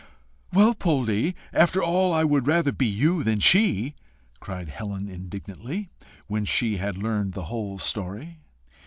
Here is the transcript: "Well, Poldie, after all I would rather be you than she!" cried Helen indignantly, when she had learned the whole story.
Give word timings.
"Well, 0.51 0.73
Poldie, 0.73 1.35
after 1.53 1.83
all 1.83 2.11
I 2.11 2.23
would 2.23 2.47
rather 2.47 2.71
be 2.71 2.87
you 2.87 3.23
than 3.23 3.39
she!" 3.39 3.93
cried 4.39 4.67
Helen 4.69 5.07
indignantly, 5.07 5.91
when 6.25 6.43
she 6.43 6.77
had 6.77 6.97
learned 6.97 7.33
the 7.33 7.43
whole 7.53 7.77
story. 7.77 8.39